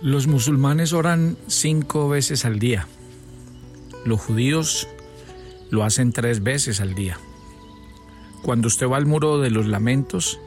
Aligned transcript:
Los 0.00 0.26
musulmanes 0.26 0.92
oran 0.92 1.36
cinco 1.46 2.08
veces 2.08 2.44
al 2.44 2.58
día. 2.58 2.86
Los 4.04 4.20
judíos 4.20 4.88
lo 5.70 5.84
hacen 5.84 6.12
tres 6.12 6.42
veces 6.42 6.80
al 6.80 6.94
día. 6.94 7.18
Cuando 8.42 8.68
usted 8.68 8.88
va 8.88 8.96
al 8.96 9.06
muro 9.06 9.40
de 9.40 9.50
los 9.50 9.66
lamentos, 9.66 10.38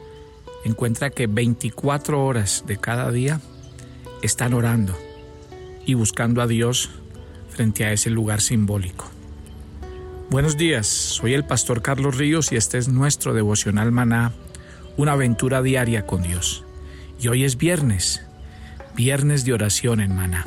encuentra 0.64 1.10
que 1.10 1.26
24 1.26 2.24
horas 2.24 2.64
de 2.66 2.76
cada 2.76 3.10
día 3.10 3.40
están 4.22 4.54
orando 4.54 4.96
y 5.84 5.94
buscando 5.94 6.42
a 6.42 6.46
Dios 6.46 6.90
frente 7.48 7.84
a 7.84 7.92
ese 7.92 8.10
lugar 8.10 8.40
simbólico. 8.40 9.06
Buenos 10.30 10.56
días, 10.58 10.86
soy 10.86 11.32
el 11.32 11.44
pastor 11.44 11.80
Carlos 11.80 12.18
Ríos 12.18 12.52
y 12.52 12.56
este 12.56 12.76
es 12.76 12.88
nuestro 12.88 13.32
devocional 13.32 13.90
maná, 13.92 14.32
una 14.98 15.12
aventura 15.12 15.62
diaria 15.62 16.06
con 16.06 16.22
Dios. 16.22 16.64
Y 17.18 17.28
hoy 17.28 17.44
es 17.44 17.56
viernes, 17.56 18.27
viernes 18.98 19.44
de 19.44 19.52
oración 19.52 20.00
en 20.00 20.12
maná. 20.12 20.44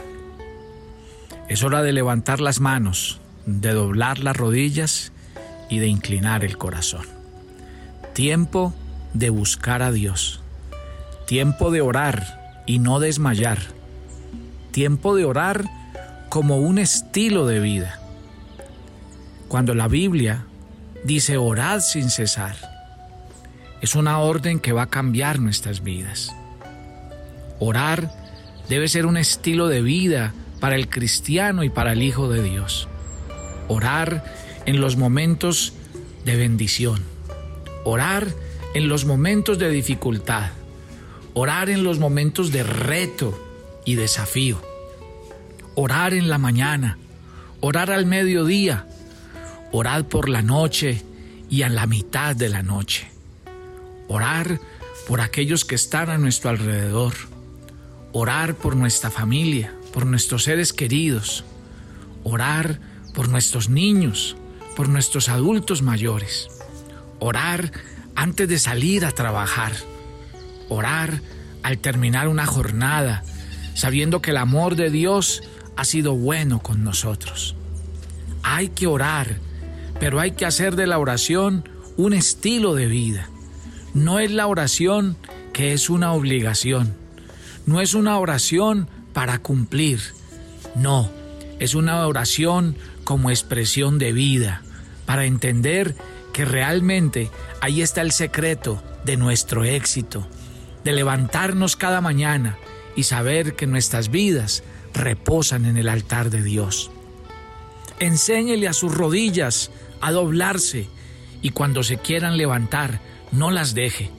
Es 1.47 1.63
hora 1.63 1.81
de 1.83 1.93
levantar 1.93 2.41
las 2.41 2.59
manos, 2.59 3.21
de 3.45 3.71
doblar 3.71 4.19
las 4.19 4.35
rodillas 4.35 5.13
y 5.69 5.79
de 5.79 5.87
inclinar 5.87 6.43
el 6.43 6.57
corazón. 6.57 7.05
Tiempo 8.11 8.73
de 9.13 9.29
buscar 9.29 9.81
a 9.81 9.93
Dios. 9.93 10.41
Tiempo 11.27 11.71
de 11.71 11.79
orar 11.79 12.61
y 12.65 12.79
no 12.79 12.99
desmayar. 12.99 13.59
Tiempo 14.71 15.15
de 15.15 15.23
orar 15.23 15.63
como 16.27 16.57
un 16.57 16.77
estilo 16.77 17.47
de 17.47 17.61
vida. 17.61 18.01
Cuando 19.47 19.75
la 19.75 19.87
Biblia 19.87 20.43
dice 21.05 21.37
orad 21.37 21.79
sin 21.79 22.09
cesar, 22.09 22.57
es 23.79 23.95
una 23.95 24.19
orden 24.19 24.59
que 24.59 24.73
va 24.73 24.81
a 24.81 24.89
cambiar 24.89 25.39
nuestras 25.39 25.83
vidas. 25.83 26.35
Orar 27.57 28.20
debe 28.71 28.87
ser 28.87 29.05
un 29.05 29.17
estilo 29.17 29.67
de 29.67 29.81
vida 29.81 30.33
para 30.61 30.77
el 30.77 30.87
cristiano 30.87 31.65
y 31.65 31.69
para 31.69 31.91
el 31.91 32.01
Hijo 32.01 32.29
de 32.29 32.41
Dios. 32.41 32.87
Orar 33.67 34.23
en 34.65 34.79
los 34.79 34.95
momentos 34.95 35.73
de 36.23 36.37
bendición. 36.37 37.03
Orar 37.83 38.29
en 38.73 38.87
los 38.87 39.03
momentos 39.03 39.59
de 39.59 39.69
dificultad. 39.69 40.51
Orar 41.33 41.69
en 41.69 41.83
los 41.83 41.99
momentos 41.99 42.53
de 42.53 42.63
reto 42.63 43.37
y 43.83 43.95
desafío. 43.95 44.61
Orar 45.75 46.13
en 46.13 46.29
la 46.29 46.37
mañana. 46.37 46.97
Orar 47.59 47.91
al 47.91 48.05
mediodía. 48.05 48.87
Orar 49.73 50.07
por 50.07 50.29
la 50.29 50.43
noche 50.43 51.03
y 51.49 51.63
a 51.63 51.69
la 51.69 51.87
mitad 51.87 52.37
de 52.37 52.47
la 52.47 52.63
noche. 52.63 53.11
Orar 54.07 54.61
por 55.09 55.19
aquellos 55.19 55.65
que 55.65 55.75
están 55.75 56.09
a 56.09 56.17
nuestro 56.17 56.51
alrededor. 56.51 57.30
Orar 58.13 58.55
por 58.55 58.75
nuestra 58.75 59.09
familia 59.09 59.73
por 59.91 60.05
nuestros 60.05 60.43
seres 60.43 60.73
queridos, 60.73 61.43
orar 62.23 62.79
por 63.13 63.29
nuestros 63.29 63.69
niños, 63.69 64.35
por 64.75 64.89
nuestros 64.89 65.29
adultos 65.29 65.81
mayores, 65.81 66.47
orar 67.19 67.71
antes 68.15 68.47
de 68.47 68.57
salir 68.57 69.05
a 69.05 69.11
trabajar, 69.11 69.73
orar 70.69 71.21
al 71.63 71.77
terminar 71.77 72.27
una 72.27 72.45
jornada, 72.45 73.23
sabiendo 73.75 74.21
que 74.21 74.31
el 74.31 74.37
amor 74.37 74.75
de 74.75 74.89
Dios 74.89 75.43
ha 75.75 75.85
sido 75.85 76.15
bueno 76.15 76.59
con 76.59 76.83
nosotros. 76.83 77.55
Hay 78.43 78.69
que 78.69 78.87
orar, 78.87 79.37
pero 79.99 80.19
hay 80.19 80.31
que 80.31 80.45
hacer 80.45 80.75
de 80.75 80.87
la 80.87 80.99
oración 80.99 81.67
un 81.97 82.13
estilo 82.13 82.73
de 82.75 82.87
vida. 82.87 83.29
No 83.93 84.19
es 84.19 84.31
la 84.31 84.47
oración 84.47 85.17
que 85.53 85.73
es 85.73 85.89
una 85.89 86.13
obligación. 86.13 87.00
No 87.65 87.81
es 87.81 87.93
una 87.93 88.17
oración 88.17 88.87
para 89.13 89.39
cumplir. 89.39 90.01
No, 90.75 91.09
es 91.59 91.75
una 91.75 92.05
oración 92.07 92.75
como 93.03 93.29
expresión 93.29 93.99
de 93.99 94.13
vida, 94.13 94.61
para 95.05 95.25
entender 95.25 95.95
que 96.33 96.45
realmente 96.45 97.29
ahí 97.59 97.81
está 97.81 98.01
el 98.01 98.11
secreto 98.11 98.81
de 99.05 99.17
nuestro 99.17 99.63
éxito, 99.63 100.27
de 100.83 100.93
levantarnos 100.93 101.75
cada 101.75 102.01
mañana 102.01 102.57
y 102.95 103.03
saber 103.03 103.55
que 103.55 103.67
nuestras 103.67 104.09
vidas 104.09 104.63
reposan 104.93 105.65
en 105.65 105.77
el 105.77 105.89
altar 105.89 106.29
de 106.29 106.43
Dios. 106.43 106.91
Enséñele 107.99 108.67
a 108.67 108.73
sus 108.73 108.93
rodillas 108.93 109.71
a 109.99 110.11
doblarse 110.11 110.87
y 111.41 111.51
cuando 111.51 111.83
se 111.83 111.97
quieran 111.97 112.37
levantar, 112.37 112.99
no 113.31 113.51
las 113.51 113.73
deje. 113.73 114.09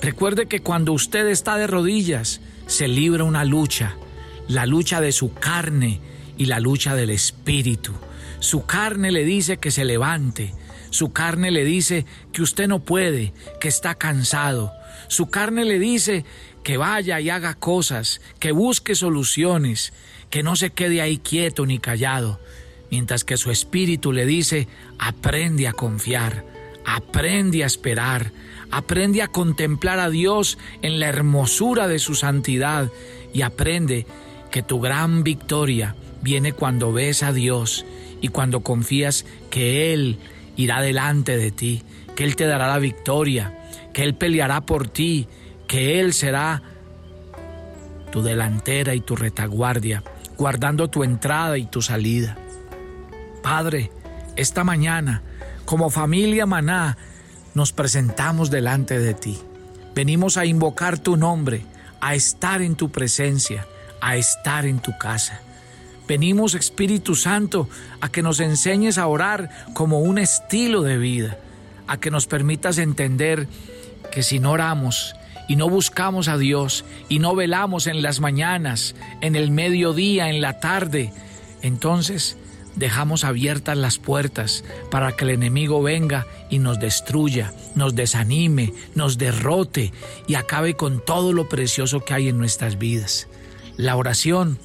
Recuerde 0.00 0.46
que 0.46 0.60
cuando 0.60 0.92
usted 0.92 1.26
está 1.28 1.56
de 1.56 1.66
rodillas, 1.66 2.40
se 2.66 2.88
libra 2.88 3.24
una 3.24 3.44
lucha 3.44 3.96
la 4.48 4.66
lucha 4.66 5.00
de 5.00 5.12
su 5.12 5.34
carne 5.34 6.00
y 6.36 6.46
la 6.46 6.60
lucha 6.60 6.94
del 6.94 7.10
espíritu. 7.10 7.92
Su 8.40 8.66
carne 8.66 9.10
le 9.10 9.24
dice 9.24 9.56
que 9.58 9.70
se 9.70 9.84
levante, 9.84 10.54
su 10.90 11.12
carne 11.12 11.50
le 11.50 11.64
dice 11.64 12.04
que 12.32 12.42
usted 12.42 12.68
no 12.68 12.80
puede, 12.80 13.32
que 13.60 13.68
está 13.68 13.94
cansado. 13.94 14.72
Su 15.08 15.28
carne 15.28 15.64
le 15.64 15.78
dice 15.78 16.24
que 16.62 16.76
vaya 16.76 17.20
y 17.20 17.30
haga 17.30 17.54
cosas, 17.54 18.20
que 18.38 18.52
busque 18.52 18.94
soluciones, 18.94 19.92
que 20.30 20.42
no 20.42 20.56
se 20.56 20.70
quede 20.70 21.00
ahí 21.00 21.18
quieto 21.18 21.66
ni 21.66 21.78
callado. 21.78 22.40
Mientras 22.90 23.24
que 23.24 23.36
su 23.36 23.50
espíritu 23.50 24.12
le 24.12 24.26
dice, 24.26 24.68
aprende 24.98 25.66
a 25.66 25.72
confiar, 25.72 26.44
aprende 26.84 27.64
a 27.64 27.66
esperar, 27.66 28.30
aprende 28.74 29.22
a 29.22 29.28
contemplar 29.28 30.00
a 30.00 30.10
Dios 30.10 30.58
en 30.82 30.98
la 30.98 31.06
hermosura 31.06 31.86
de 31.86 32.00
su 32.00 32.16
santidad 32.16 32.90
y 33.32 33.42
aprende 33.42 34.04
que 34.50 34.64
tu 34.64 34.80
gran 34.80 35.22
victoria 35.22 35.94
viene 36.22 36.52
cuando 36.52 36.92
ves 36.92 37.22
a 37.22 37.32
Dios 37.32 37.86
y 38.20 38.28
cuando 38.28 38.64
confías 38.64 39.26
que 39.48 39.94
Él 39.94 40.18
irá 40.56 40.80
delante 40.80 41.36
de 41.36 41.52
ti, 41.52 41.84
que 42.16 42.24
Él 42.24 42.34
te 42.34 42.46
dará 42.46 42.66
la 42.66 42.80
victoria, 42.80 43.56
que 43.92 44.02
Él 44.02 44.16
peleará 44.16 44.62
por 44.62 44.88
ti, 44.88 45.28
que 45.68 46.00
Él 46.00 46.12
será 46.12 46.60
tu 48.10 48.22
delantera 48.22 48.96
y 48.96 49.00
tu 49.00 49.14
retaguardia, 49.14 50.02
guardando 50.36 50.90
tu 50.90 51.04
entrada 51.04 51.58
y 51.58 51.66
tu 51.66 51.80
salida. 51.80 52.36
Padre, 53.40 53.92
esta 54.34 54.64
mañana, 54.64 55.22
como 55.64 55.90
familia 55.90 56.44
Maná, 56.44 56.98
nos 57.54 57.72
presentamos 57.72 58.50
delante 58.50 58.98
de 58.98 59.14
ti. 59.14 59.38
Venimos 59.94 60.36
a 60.36 60.44
invocar 60.44 60.98
tu 60.98 61.16
nombre, 61.16 61.64
a 62.00 62.14
estar 62.14 62.62
en 62.62 62.74
tu 62.74 62.90
presencia, 62.90 63.66
a 64.00 64.16
estar 64.16 64.66
en 64.66 64.80
tu 64.80 64.96
casa. 64.98 65.40
Venimos, 66.06 66.54
Espíritu 66.54 67.14
Santo, 67.14 67.68
a 68.00 68.10
que 68.10 68.22
nos 68.22 68.40
enseñes 68.40 68.98
a 68.98 69.06
orar 69.06 69.48
como 69.72 70.00
un 70.00 70.18
estilo 70.18 70.82
de 70.82 70.98
vida, 70.98 71.38
a 71.86 71.98
que 71.98 72.10
nos 72.10 72.26
permitas 72.26 72.78
entender 72.78 73.48
que 74.12 74.22
si 74.22 74.38
no 74.38 74.50
oramos 74.50 75.14
y 75.48 75.56
no 75.56 75.68
buscamos 75.68 76.28
a 76.28 76.36
Dios 76.36 76.84
y 77.08 77.20
no 77.20 77.34
velamos 77.34 77.86
en 77.86 78.02
las 78.02 78.20
mañanas, 78.20 78.94
en 79.22 79.36
el 79.36 79.50
mediodía, 79.50 80.28
en 80.28 80.42
la 80.42 80.60
tarde, 80.60 81.12
entonces 81.62 82.36
dejamos 82.76 83.24
abiertas 83.24 83.76
las 83.76 83.98
puertas 83.98 84.64
para 84.90 85.12
que 85.12 85.24
el 85.24 85.30
enemigo 85.30 85.82
venga 85.82 86.26
y 86.50 86.58
nos 86.58 86.78
destruya, 86.80 87.52
nos 87.74 87.94
desanime, 87.94 88.72
nos 88.94 89.18
derrote 89.18 89.92
y 90.26 90.34
acabe 90.34 90.74
con 90.74 91.04
todo 91.04 91.32
lo 91.32 91.48
precioso 91.48 92.04
que 92.04 92.14
hay 92.14 92.28
en 92.28 92.38
nuestras 92.38 92.78
vidas. 92.78 93.28
La 93.76 93.96
oración 93.96 94.58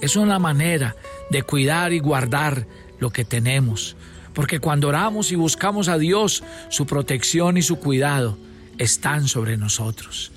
es 0.00 0.16
una 0.16 0.38
manera 0.38 0.96
de 1.30 1.42
cuidar 1.42 1.92
y 1.92 1.98
guardar 1.98 2.66
lo 2.98 3.10
que 3.10 3.24
tenemos, 3.24 3.96
porque 4.34 4.60
cuando 4.60 4.88
oramos 4.88 5.32
y 5.32 5.36
buscamos 5.36 5.88
a 5.88 5.98
Dios, 5.98 6.42
su 6.68 6.86
protección 6.86 7.56
y 7.56 7.62
su 7.62 7.76
cuidado 7.76 8.38
están 8.78 9.28
sobre 9.28 9.56
nosotros. 9.56 10.32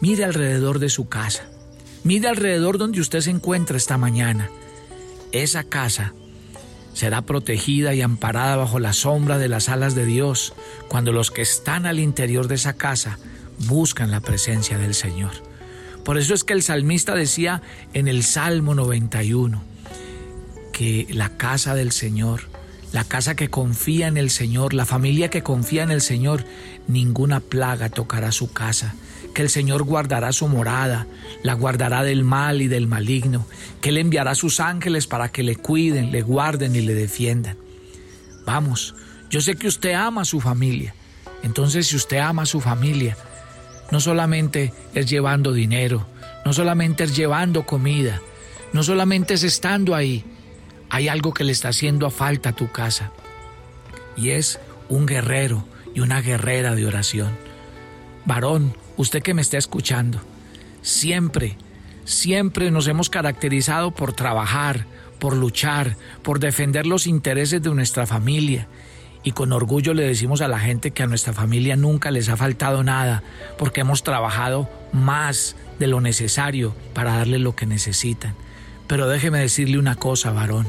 Mire 0.00 0.24
alrededor 0.24 0.78
de 0.78 0.88
su 0.88 1.08
casa, 1.08 1.48
mire 2.04 2.28
alrededor 2.28 2.78
donde 2.78 3.00
usted 3.00 3.20
se 3.20 3.30
encuentra 3.30 3.76
esta 3.76 3.98
mañana. 3.98 4.50
Esa 5.32 5.64
casa 5.64 6.14
será 6.94 7.22
protegida 7.22 7.94
y 7.94 8.02
amparada 8.02 8.56
bajo 8.56 8.78
la 8.78 8.92
sombra 8.92 9.38
de 9.38 9.48
las 9.48 9.68
alas 9.68 9.94
de 9.94 10.04
Dios 10.04 10.54
cuando 10.88 11.12
los 11.12 11.30
que 11.30 11.42
están 11.42 11.86
al 11.86 12.00
interior 12.00 12.48
de 12.48 12.56
esa 12.56 12.72
casa 12.72 13.18
buscan 13.66 14.10
la 14.10 14.20
presencia 14.20 14.78
del 14.78 14.94
Señor. 14.94 15.30
Por 16.04 16.18
eso 16.18 16.34
es 16.34 16.42
que 16.42 16.54
el 16.54 16.62
salmista 16.62 17.14
decía 17.14 17.62
en 17.92 18.08
el 18.08 18.24
Salmo 18.24 18.74
91 18.74 19.62
que 20.72 21.06
la 21.10 21.36
casa 21.36 21.74
del 21.74 21.92
Señor, 21.92 22.42
la 22.92 23.04
casa 23.04 23.36
que 23.36 23.50
confía 23.50 24.08
en 24.08 24.16
el 24.16 24.30
Señor, 24.30 24.72
la 24.74 24.86
familia 24.86 25.28
que 25.28 25.42
confía 25.42 25.82
en 25.82 25.90
el 25.90 26.00
Señor, 26.00 26.44
ninguna 26.86 27.40
plaga 27.40 27.90
tocará 27.90 28.32
su 28.32 28.52
casa, 28.52 28.94
que 29.34 29.42
el 29.42 29.50
Señor 29.50 29.84
guardará 29.84 30.32
su 30.32 30.48
morada, 30.48 31.06
la 31.42 31.54
guardará 31.54 32.02
del 32.02 32.24
mal 32.24 32.62
y 32.62 32.68
del 32.68 32.86
maligno, 32.86 33.46
que 33.80 33.90
Él 33.90 33.98
enviará 33.98 34.34
sus 34.34 34.60
ángeles 34.60 35.06
para 35.06 35.30
que 35.30 35.42
le 35.42 35.56
cuiden, 35.56 36.10
le 36.10 36.22
guarden 36.22 36.74
y 36.74 36.80
le 36.80 36.94
defiendan. 36.94 37.56
Vamos, 38.44 38.94
yo 39.30 39.40
sé 39.40 39.56
que 39.56 39.68
usted 39.68 39.92
ama 39.92 40.22
a 40.22 40.24
su 40.24 40.40
familia, 40.40 40.94
entonces 41.42 41.86
si 41.86 41.96
usted 41.96 42.18
ama 42.18 42.42
a 42.42 42.46
su 42.46 42.60
familia, 42.60 43.16
no 43.90 44.00
solamente 44.00 44.72
es 44.94 45.08
llevando 45.08 45.52
dinero, 45.52 46.06
no 46.44 46.52
solamente 46.52 47.04
es 47.04 47.16
llevando 47.16 47.66
comida, 47.66 48.20
no 48.72 48.82
solamente 48.82 49.34
es 49.34 49.42
estando 49.42 49.94
ahí, 49.94 50.24
hay 50.90 51.08
algo 51.08 51.32
que 51.32 51.44
le 51.44 51.52
está 51.52 51.68
haciendo 51.68 52.10
falta 52.10 52.50
a 52.50 52.56
tu 52.56 52.70
casa. 52.70 53.12
Y 54.16 54.30
es 54.30 54.58
un 54.88 55.06
guerrero 55.06 55.64
y 55.94 56.00
una 56.00 56.20
guerrera 56.20 56.74
de 56.74 56.86
oración. 56.86 57.47
Varón, 58.28 58.74
usted 58.98 59.22
que 59.22 59.32
me 59.32 59.40
está 59.40 59.56
escuchando, 59.56 60.20
siempre, 60.82 61.56
siempre 62.04 62.70
nos 62.70 62.86
hemos 62.86 63.08
caracterizado 63.08 63.90
por 63.92 64.12
trabajar, 64.12 64.84
por 65.18 65.34
luchar, 65.34 65.96
por 66.22 66.38
defender 66.38 66.86
los 66.86 67.06
intereses 67.06 67.62
de 67.62 67.74
nuestra 67.74 68.06
familia. 68.06 68.68
Y 69.24 69.32
con 69.32 69.50
orgullo 69.50 69.94
le 69.94 70.06
decimos 70.06 70.42
a 70.42 70.48
la 70.48 70.58
gente 70.58 70.90
que 70.90 71.02
a 71.02 71.06
nuestra 71.06 71.32
familia 71.32 71.74
nunca 71.74 72.10
les 72.10 72.28
ha 72.28 72.36
faltado 72.36 72.84
nada, 72.84 73.22
porque 73.56 73.80
hemos 73.80 74.02
trabajado 74.02 74.68
más 74.92 75.56
de 75.78 75.86
lo 75.86 76.02
necesario 76.02 76.74
para 76.92 77.14
darle 77.14 77.38
lo 77.38 77.56
que 77.56 77.64
necesitan. 77.64 78.34
Pero 78.86 79.08
déjeme 79.08 79.38
decirle 79.38 79.78
una 79.78 79.94
cosa, 79.94 80.32
varón. 80.32 80.68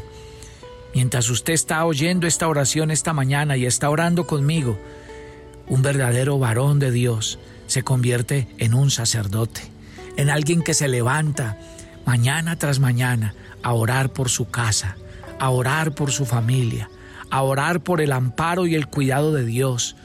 Mientras 0.96 1.30
usted 1.30 1.52
está 1.52 1.84
oyendo 1.84 2.26
esta 2.26 2.48
oración 2.48 2.90
esta 2.90 3.12
mañana 3.12 3.58
y 3.58 3.66
está 3.66 3.90
orando 3.90 4.26
conmigo, 4.28 4.80
un 5.68 5.82
verdadero 5.82 6.40
varón 6.40 6.80
de 6.80 6.92
Dios 6.92 7.38
se 7.70 7.84
convierte 7.84 8.48
en 8.58 8.74
un 8.74 8.90
sacerdote, 8.90 9.62
en 10.18 10.32
alguien 10.32 10.64
que 10.64 10.74
se 10.74 10.88
levanta 10.88 11.60
mañana 12.04 12.58
tras 12.58 12.80
mañana 12.80 13.36
a 13.62 13.74
orar 13.74 14.12
por 14.12 14.30
su 14.30 14.50
casa, 14.50 14.98
a 15.40 15.52
orar 15.52 15.94
por 15.94 16.12
su 16.12 16.26
familia, 16.26 16.90
a 17.30 17.44
orar 17.44 17.82
por 17.82 18.02
el 18.02 18.12
amparo 18.12 18.66
y 18.66 18.74
el 18.74 18.88
cuidado 18.88 19.34
de 19.34 19.46
Dios, 19.46 19.96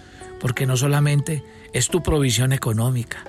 porque 0.41 0.67
no 0.67 0.77
solamente 0.77 1.43
es 1.73 1.89
tu 1.89 2.03
provisión 2.03 2.53
económica, 2.53 3.25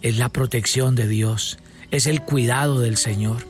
es 0.00 0.16
la 0.16 0.30
protección 0.30 0.94
de 0.94 1.06
Dios, 1.06 1.58
es 1.90 2.06
el 2.06 2.22
cuidado 2.22 2.80
del 2.80 2.96
Señor. 2.96 3.46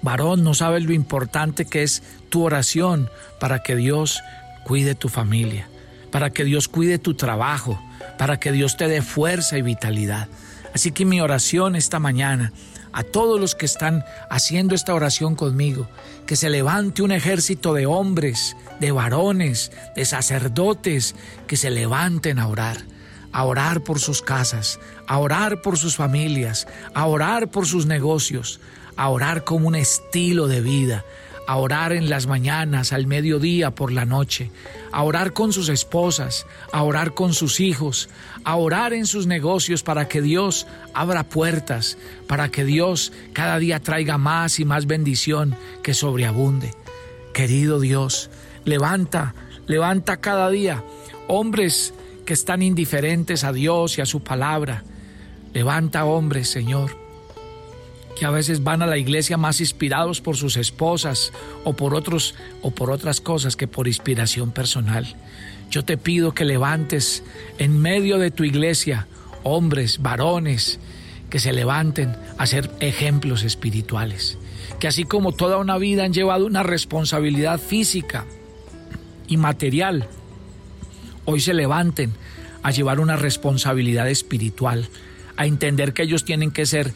Varón, 0.00 0.42
no 0.42 0.54
sabes 0.54 0.84
lo 0.84 0.94
importante 0.94 1.66
que 1.66 1.82
es 1.82 2.02
tu 2.30 2.44
oración 2.44 3.10
para 3.38 3.62
que 3.62 3.76
Dios 3.76 4.22
cuide 4.64 4.94
tu 4.94 5.10
familia, 5.10 5.68
para 6.10 6.30
que 6.30 6.44
Dios 6.44 6.66
cuide 6.66 6.98
tu 6.98 7.12
trabajo, 7.12 7.78
para 8.18 8.38
que 8.38 8.52
Dios 8.52 8.76
te 8.76 8.88
dé 8.88 9.02
fuerza 9.02 9.58
y 9.58 9.62
vitalidad. 9.62 10.28
Así 10.74 10.92
que 10.92 11.04
mi 11.04 11.20
oración 11.20 11.76
esta 11.76 11.98
mañana 11.98 12.52
a 12.92 13.02
todos 13.02 13.40
los 13.40 13.54
que 13.54 13.66
están 13.66 14.04
haciendo 14.30 14.74
esta 14.74 14.94
oración 14.94 15.34
conmigo, 15.34 15.88
que 16.26 16.36
se 16.36 16.50
levante 16.50 17.02
un 17.02 17.10
ejército 17.10 17.72
de 17.72 17.86
hombres, 17.86 18.56
de 18.80 18.92
varones, 18.92 19.72
de 19.96 20.04
sacerdotes, 20.04 21.14
que 21.46 21.56
se 21.56 21.70
levanten 21.70 22.38
a 22.38 22.48
orar, 22.48 22.78
a 23.32 23.44
orar 23.44 23.82
por 23.82 23.98
sus 23.98 24.20
casas, 24.22 24.78
a 25.06 25.18
orar 25.18 25.62
por 25.62 25.78
sus 25.78 25.96
familias, 25.96 26.66
a 26.94 27.06
orar 27.06 27.48
por 27.48 27.66
sus 27.66 27.86
negocios, 27.86 28.60
a 28.96 29.08
orar 29.08 29.44
como 29.44 29.68
un 29.68 29.74
estilo 29.74 30.46
de 30.46 30.60
vida, 30.60 31.04
a 31.46 31.56
orar 31.56 31.92
en 31.92 32.08
las 32.08 32.26
mañanas, 32.26 32.92
al 32.92 33.06
mediodía, 33.06 33.72
por 33.72 33.92
la 33.92 34.04
noche, 34.04 34.50
a 34.92 35.02
orar 35.02 35.32
con 35.32 35.52
sus 35.52 35.68
esposas, 35.68 36.46
a 36.72 36.82
orar 36.82 37.14
con 37.14 37.34
sus 37.34 37.60
hijos, 37.60 38.08
a 38.44 38.56
orar 38.56 38.92
en 38.92 39.06
sus 39.06 39.26
negocios 39.26 39.82
para 39.82 40.08
que 40.08 40.22
Dios 40.22 40.66
abra 40.94 41.24
puertas, 41.24 41.98
para 42.26 42.48
que 42.48 42.64
Dios 42.64 43.12
cada 43.32 43.58
día 43.58 43.80
traiga 43.80 44.18
más 44.18 44.60
y 44.60 44.64
más 44.64 44.86
bendición 44.86 45.56
que 45.82 45.94
sobreabunde. 45.94 46.74
Querido 47.34 47.80
Dios, 47.80 48.30
levanta, 48.64 49.34
levanta 49.66 50.18
cada 50.18 50.50
día 50.50 50.84
hombres 51.28 51.94
que 52.24 52.34
están 52.34 52.62
indiferentes 52.62 53.44
a 53.44 53.52
Dios 53.52 53.98
y 53.98 54.00
a 54.00 54.06
su 54.06 54.22
palabra. 54.22 54.84
Levanta 55.52 56.04
hombres, 56.04 56.48
Señor, 56.48 57.01
que 58.18 58.26
a 58.26 58.30
veces 58.30 58.62
van 58.62 58.82
a 58.82 58.86
la 58.86 58.98
iglesia 58.98 59.36
más 59.36 59.60
inspirados 59.60 60.20
por 60.20 60.36
sus 60.36 60.56
esposas 60.56 61.32
o 61.64 61.74
por 61.74 61.94
otros 61.94 62.34
o 62.60 62.70
por 62.70 62.90
otras 62.90 63.20
cosas 63.20 63.56
que 63.56 63.66
por 63.66 63.88
inspiración 63.88 64.50
personal. 64.50 65.16
Yo 65.70 65.84
te 65.84 65.96
pido 65.96 66.34
que 66.34 66.44
levantes 66.44 67.22
en 67.58 67.80
medio 67.80 68.18
de 68.18 68.30
tu 68.30 68.44
iglesia 68.44 69.06
hombres, 69.42 70.02
varones 70.02 70.78
que 71.30 71.38
se 71.38 71.52
levanten 71.52 72.14
a 72.36 72.46
ser 72.46 72.70
ejemplos 72.80 73.42
espirituales, 73.42 74.36
que 74.78 74.86
así 74.86 75.04
como 75.04 75.32
toda 75.32 75.56
una 75.56 75.78
vida 75.78 76.04
han 76.04 76.12
llevado 76.12 76.44
una 76.44 76.62
responsabilidad 76.62 77.58
física 77.58 78.26
y 79.28 79.38
material, 79.38 80.08
hoy 81.24 81.40
se 81.40 81.54
levanten 81.54 82.12
a 82.62 82.70
llevar 82.70 83.00
una 83.00 83.16
responsabilidad 83.16 84.10
espiritual, 84.10 84.88
a 85.36 85.46
entender 85.46 85.94
que 85.94 86.02
ellos 86.02 86.24
tienen 86.24 86.50
que 86.50 86.66
ser 86.66 86.92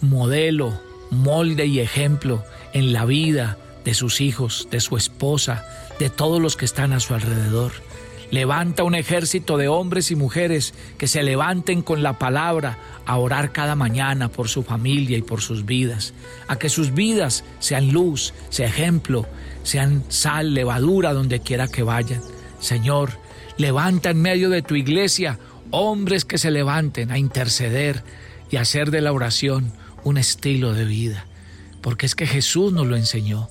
modelo, 0.00 0.80
molde 1.10 1.66
y 1.66 1.80
ejemplo 1.80 2.44
en 2.72 2.92
la 2.92 3.04
vida 3.04 3.56
de 3.84 3.94
sus 3.94 4.20
hijos, 4.20 4.68
de 4.70 4.80
su 4.80 4.96
esposa, 4.96 5.64
de 5.98 6.10
todos 6.10 6.40
los 6.40 6.56
que 6.56 6.64
están 6.64 6.92
a 6.92 7.00
su 7.00 7.14
alrededor. 7.14 7.72
Levanta 8.30 8.84
un 8.84 8.94
ejército 8.94 9.56
de 9.56 9.68
hombres 9.68 10.10
y 10.10 10.16
mujeres 10.16 10.74
que 10.98 11.06
se 11.06 11.22
levanten 11.22 11.80
con 11.80 12.02
la 12.02 12.18
palabra 12.18 12.78
a 13.06 13.16
orar 13.16 13.52
cada 13.52 13.74
mañana 13.74 14.28
por 14.28 14.48
su 14.48 14.62
familia 14.62 15.16
y 15.16 15.22
por 15.22 15.40
sus 15.40 15.64
vidas, 15.64 16.12
a 16.46 16.56
que 16.56 16.68
sus 16.68 16.92
vidas 16.92 17.44
sean 17.58 17.90
luz, 17.90 18.34
sean 18.50 18.68
ejemplo, 18.68 19.26
sean 19.62 20.04
sal, 20.08 20.52
levadura 20.52 21.14
donde 21.14 21.40
quiera 21.40 21.68
que 21.68 21.82
vayan. 21.82 22.20
Señor, 22.60 23.12
levanta 23.56 24.10
en 24.10 24.20
medio 24.20 24.50
de 24.50 24.60
tu 24.60 24.74
iglesia 24.74 25.38
hombres 25.70 26.26
que 26.26 26.36
se 26.36 26.50
levanten 26.50 27.10
a 27.10 27.18
interceder 27.18 28.02
y 28.50 28.56
a 28.56 28.62
hacer 28.62 28.90
de 28.90 29.00
la 29.00 29.12
oración 29.12 29.72
un 30.08 30.18
estilo 30.18 30.74
de 30.74 30.84
vida, 30.84 31.26
porque 31.80 32.06
es 32.06 32.14
que 32.14 32.26
Jesús 32.26 32.72
nos 32.72 32.86
lo 32.86 32.96
enseñó. 32.96 33.48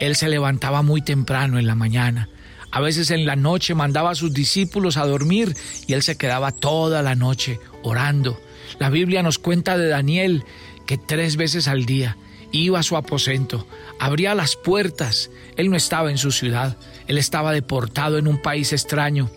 Él 0.00 0.16
se 0.16 0.28
levantaba 0.28 0.82
muy 0.82 1.02
temprano 1.02 1.58
en 1.58 1.66
la 1.66 1.74
mañana, 1.74 2.28
a 2.70 2.80
veces 2.80 3.10
en 3.10 3.24
la 3.24 3.36
noche 3.36 3.74
mandaba 3.74 4.10
a 4.10 4.14
sus 4.14 4.34
discípulos 4.34 4.96
a 4.96 5.06
dormir 5.06 5.56
y 5.86 5.94
él 5.94 6.02
se 6.02 6.16
quedaba 6.16 6.52
toda 6.52 7.02
la 7.02 7.14
noche 7.14 7.58
orando. 7.82 8.38
La 8.78 8.90
Biblia 8.90 9.22
nos 9.22 9.38
cuenta 9.38 9.78
de 9.78 9.88
Daniel 9.88 10.44
que 10.86 10.98
tres 10.98 11.36
veces 11.36 11.68
al 11.68 11.86
día 11.86 12.16
iba 12.52 12.78
a 12.78 12.82
su 12.82 12.96
aposento, 12.96 13.66
abría 13.98 14.34
las 14.34 14.56
puertas. 14.56 15.30
Él 15.56 15.70
no 15.70 15.76
estaba 15.76 16.10
en 16.10 16.18
su 16.18 16.32
ciudad, 16.32 16.76
él 17.06 17.18
estaba 17.18 17.52
deportado 17.52 18.18
en 18.18 18.28
un 18.28 18.42
país 18.42 18.72
extraño 18.72 19.30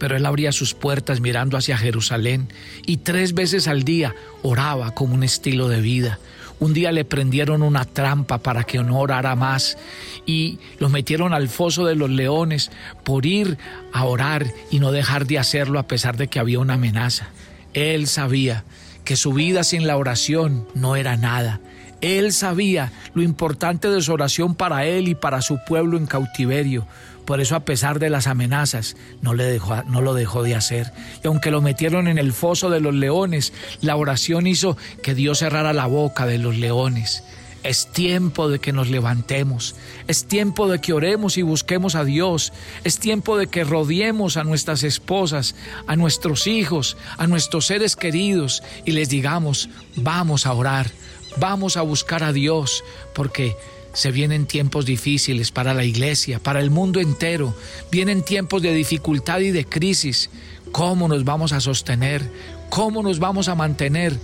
pero 0.00 0.16
él 0.16 0.24
abría 0.24 0.50
sus 0.50 0.72
puertas 0.74 1.20
mirando 1.20 1.58
hacia 1.58 1.76
Jerusalén 1.76 2.48
y 2.86 2.96
tres 2.96 3.34
veces 3.34 3.68
al 3.68 3.84
día 3.84 4.16
oraba 4.42 4.92
como 4.92 5.14
un 5.14 5.22
estilo 5.22 5.68
de 5.68 5.82
vida. 5.82 6.18
Un 6.58 6.72
día 6.72 6.90
le 6.90 7.04
prendieron 7.04 7.62
una 7.62 7.84
trampa 7.84 8.38
para 8.38 8.64
que 8.64 8.82
no 8.82 8.98
orara 8.98 9.36
más 9.36 9.76
y 10.24 10.58
lo 10.78 10.88
metieron 10.88 11.34
al 11.34 11.48
foso 11.48 11.84
de 11.84 11.96
los 11.96 12.08
leones 12.08 12.70
por 13.04 13.26
ir 13.26 13.58
a 13.92 14.04
orar 14.04 14.46
y 14.70 14.80
no 14.80 14.90
dejar 14.90 15.26
de 15.26 15.38
hacerlo 15.38 15.78
a 15.78 15.86
pesar 15.86 16.16
de 16.16 16.28
que 16.28 16.38
había 16.38 16.60
una 16.60 16.74
amenaza. 16.74 17.28
Él 17.74 18.06
sabía 18.08 18.64
que 19.04 19.16
su 19.16 19.34
vida 19.34 19.64
sin 19.64 19.86
la 19.86 19.98
oración 19.98 20.66
no 20.74 20.96
era 20.96 21.18
nada. 21.18 21.60
Él 22.00 22.32
sabía 22.32 22.90
lo 23.12 23.22
importante 23.22 23.90
de 23.90 24.00
su 24.00 24.12
oración 24.12 24.54
para 24.54 24.86
él 24.86 25.08
y 25.08 25.14
para 25.14 25.42
su 25.42 25.58
pueblo 25.66 25.98
en 25.98 26.06
cautiverio. 26.06 26.86
Por 27.24 27.40
eso 27.40 27.56
a 27.56 27.64
pesar 27.64 27.98
de 27.98 28.10
las 28.10 28.26
amenazas 28.26 28.96
no, 29.22 29.34
le 29.34 29.44
dejó, 29.44 29.82
no 29.84 30.00
lo 30.00 30.14
dejó 30.14 30.42
de 30.42 30.54
hacer. 30.54 30.92
Y 31.22 31.28
aunque 31.28 31.50
lo 31.50 31.60
metieron 31.60 32.08
en 32.08 32.18
el 32.18 32.32
foso 32.32 32.70
de 32.70 32.80
los 32.80 32.94
leones, 32.94 33.52
la 33.80 33.96
oración 33.96 34.46
hizo 34.46 34.76
que 35.02 35.14
Dios 35.14 35.38
cerrara 35.38 35.72
la 35.72 35.86
boca 35.86 36.26
de 36.26 36.38
los 36.38 36.56
leones. 36.56 37.22
Es 37.62 37.92
tiempo 37.92 38.48
de 38.48 38.58
que 38.58 38.72
nos 38.72 38.88
levantemos, 38.88 39.74
es 40.08 40.24
tiempo 40.24 40.66
de 40.66 40.80
que 40.80 40.94
oremos 40.94 41.36
y 41.36 41.42
busquemos 41.42 41.94
a 41.94 42.04
Dios, 42.04 42.54
es 42.84 42.98
tiempo 42.98 43.36
de 43.36 43.48
que 43.48 43.64
rodeemos 43.64 44.38
a 44.38 44.44
nuestras 44.44 44.82
esposas, 44.82 45.54
a 45.86 45.94
nuestros 45.94 46.46
hijos, 46.46 46.96
a 47.18 47.26
nuestros 47.26 47.66
seres 47.66 47.96
queridos 47.96 48.62
y 48.86 48.92
les 48.92 49.10
digamos, 49.10 49.68
vamos 49.96 50.46
a 50.46 50.54
orar, 50.54 50.90
vamos 51.36 51.76
a 51.76 51.82
buscar 51.82 52.24
a 52.24 52.32
Dios, 52.32 52.82
porque 53.14 53.54
se 53.92 54.10
vienen 54.10 54.46
tiempos 54.46 54.86
difíciles 54.86 55.50
para 55.50 55.74
la 55.74 55.84
iglesia, 55.84 56.38
para 56.38 56.60
el 56.60 56.70
mundo 56.70 57.00
entero. 57.00 57.54
Vienen 57.90 58.22
tiempos 58.22 58.62
de 58.62 58.72
dificultad 58.72 59.40
y 59.40 59.50
de 59.50 59.64
crisis. 59.64 60.30
¿Cómo 60.72 61.08
nos 61.08 61.24
vamos 61.24 61.52
a 61.52 61.60
sostener? 61.60 62.22
¿Cómo 62.68 63.02
nos 63.02 63.18
vamos 63.18 63.48
a 63.48 63.54
mantener? 63.54 64.16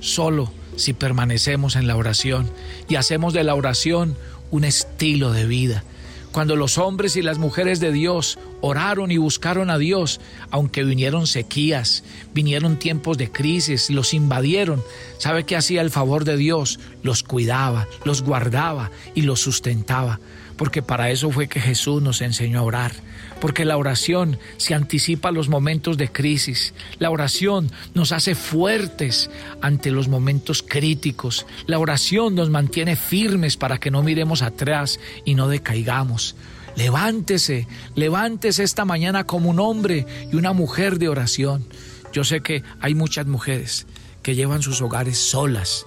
Solo 0.00 0.52
si 0.76 0.92
permanecemos 0.92 1.76
en 1.76 1.86
la 1.86 1.96
oración 1.96 2.50
y 2.88 2.96
hacemos 2.96 3.32
de 3.32 3.44
la 3.44 3.54
oración 3.54 4.16
un 4.50 4.64
estilo 4.64 5.32
de 5.32 5.46
vida. 5.46 5.84
Cuando 6.32 6.54
los 6.54 6.78
hombres 6.78 7.16
y 7.16 7.22
las 7.22 7.38
mujeres 7.38 7.80
de 7.80 7.90
Dios 7.90 8.38
oraron 8.60 9.10
y 9.10 9.18
buscaron 9.18 9.68
a 9.68 9.78
Dios, 9.78 10.20
aunque 10.50 10.84
vinieron 10.84 11.26
sequías, 11.26 12.04
vinieron 12.32 12.78
tiempos 12.78 13.18
de 13.18 13.32
crisis, 13.32 13.90
los 13.90 14.14
invadieron. 14.14 14.82
¿Sabe 15.18 15.44
qué 15.44 15.56
hacía 15.56 15.80
el 15.80 15.90
favor 15.90 16.24
de 16.24 16.36
Dios? 16.36 16.78
Los 17.02 17.24
cuidaba, 17.24 17.88
los 18.04 18.22
guardaba 18.22 18.92
y 19.14 19.22
los 19.22 19.40
sustentaba, 19.40 20.20
porque 20.60 20.82
para 20.82 21.10
eso 21.10 21.30
fue 21.30 21.48
que 21.48 21.58
Jesús 21.58 22.02
nos 22.02 22.20
enseñó 22.20 22.58
a 22.58 22.64
orar 22.64 22.92
porque 23.40 23.64
la 23.64 23.78
oración 23.78 24.38
se 24.58 24.74
anticipa 24.74 25.30
a 25.30 25.32
los 25.32 25.48
momentos 25.48 25.96
de 25.96 26.12
crisis. 26.12 26.74
La 26.98 27.08
oración 27.08 27.70
nos 27.94 28.12
hace 28.12 28.34
fuertes 28.34 29.30
ante 29.62 29.90
los 29.90 30.08
momentos 30.08 30.62
críticos. 30.62 31.46
La 31.66 31.78
oración 31.78 32.34
nos 32.34 32.50
mantiene 32.50 32.94
firmes 32.94 33.56
para 33.56 33.78
que 33.78 33.90
no 33.90 34.02
miremos 34.02 34.42
atrás 34.42 35.00
y 35.24 35.34
no 35.34 35.48
decaigamos. 35.48 36.36
Levántese, 36.76 37.66
levántese 37.94 38.62
esta 38.62 38.84
mañana 38.84 39.24
como 39.24 39.48
un 39.48 39.60
hombre 39.60 40.04
y 40.30 40.36
una 40.36 40.52
mujer 40.52 40.98
de 40.98 41.08
oración. 41.08 41.64
Yo 42.12 42.22
sé 42.22 42.42
que 42.42 42.62
hay 42.82 42.94
muchas 42.94 43.26
mujeres 43.26 43.86
que 44.22 44.34
llevan 44.34 44.60
sus 44.60 44.82
hogares 44.82 45.16
solas, 45.16 45.86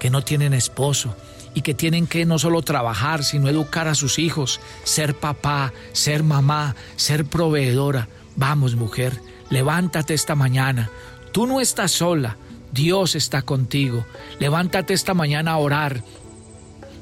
que 0.00 0.08
no 0.08 0.24
tienen 0.24 0.54
esposo, 0.54 1.14
y 1.58 1.60
que 1.60 1.74
tienen 1.74 2.06
que 2.06 2.24
no 2.24 2.38
solo 2.38 2.62
trabajar, 2.62 3.24
sino 3.24 3.48
educar 3.48 3.88
a 3.88 3.96
sus 3.96 4.20
hijos, 4.20 4.60
ser 4.84 5.16
papá, 5.16 5.72
ser 5.90 6.22
mamá, 6.22 6.76
ser 6.94 7.24
proveedora. 7.24 8.08
Vamos, 8.36 8.76
mujer, 8.76 9.20
levántate 9.50 10.14
esta 10.14 10.36
mañana. 10.36 10.88
Tú 11.32 11.48
no 11.48 11.60
estás 11.60 11.90
sola, 11.90 12.36
Dios 12.70 13.16
está 13.16 13.42
contigo. 13.42 14.06
Levántate 14.38 14.94
esta 14.94 15.14
mañana 15.14 15.50
a 15.50 15.56
orar 15.56 16.04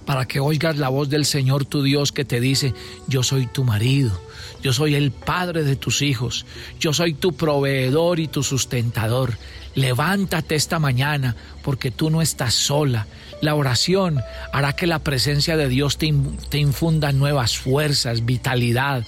para 0.06 0.25
que 0.25 0.40
oigas 0.40 0.78
la 0.78 0.88
voz 0.88 1.10
del 1.10 1.26
Señor 1.26 1.66
tu 1.66 1.82
Dios 1.82 2.10
que 2.10 2.25
te 2.25 2.40
dice, 2.40 2.72
yo 3.08 3.22
soy 3.22 3.46
tu 3.46 3.62
marido, 3.62 4.18
yo 4.62 4.72
soy 4.72 4.94
el 4.94 5.10
padre 5.10 5.64
de 5.64 5.76
tus 5.76 6.00
hijos, 6.00 6.46
yo 6.80 6.94
soy 6.94 7.12
tu 7.12 7.34
proveedor 7.34 8.20
y 8.20 8.28
tu 8.28 8.42
sustentador. 8.42 9.36
Levántate 9.75 10.54
esta 10.54 10.78
mañana 10.78 11.36
porque 11.62 11.90
tú 11.90 12.08
no 12.08 12.22
estás 12.22 12.54
sola. 12.54 13.06
La 13.40 13.55
oración 13.55 14.23
hará 14.52 14.73
que 14.75 14.87
la 14.87 15.00
presencia 15.00 15.57
de 15.57 15.69
Dios 15.69 15.99
te, 15.99 16.07
infunda 16.59 17.12
nuevas 17.12 17.59
fuerzas, 17.59 18.25
vitalidad. 18.25 19.05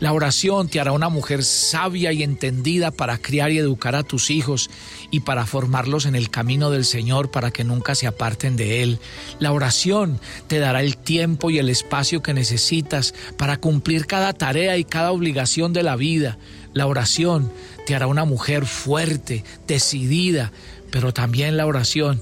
La 0.00 0.12
oración 0.12 0.68
te 0.68 0.78
hará 0.78 0.92
una 0.92 1.08
mujer 1.08 1.42
sabia 1.42 2.12
y 2.12 2.22
entendida 2.22 2.92
para 2.92 3.18
criar 3.18 3.50
y 3.50 3.58
educar 3.58 3.96
a 3.96 4.04
tus 4.04 4.30
hijos 4.30 4.70
y 5.10 5.20
para 5.20 5.44
formarlos 5.44 6.06
en 6.06 6.14
el 6.14 6.30
camino 6.30 6.70
del 6.70 6.84
Señor 6.84 7.32
para 7.32 7.50
que 7.50 7.64
nunca 7.64 7.96
se 7.96 8.06
aparten 8.06 8.56
de 8.56 8.82
Él. 8.82 9.00
La 9.40 9.52
oración 9.52 10.20
te 10.46 10.60
dará 10.60 10.82
el 10.82 10.96
tiempo 10.96 11.50
y 11.50 11.58
el 11.58 11.68
espacio 11.68 12.22
que 12.22 12.34
necesitas 12.34 13.12
para 13.36 13.56
cumplir 13.56 14.06
cada 14.06 14.32
tarea 14.32 14.76
y 14.76 14.84
cada 14.84 15.10
obligación 15.10 15.72
de 15.72 15.82
la 15.82 15.96
vida. 15.96 16.38
La 16.74 16.86
oración 16.86 17.52
te 17.86 17.96
hará 17.96 18.06
una 18.06 18.24
mujer 18.24 18.66
fuerte, 18.66 19.44
decidida, 19.66 20.52
pero 20.92 21.12
también 21.12 21.56
la 21.56 21.66
oración 21.66 22.20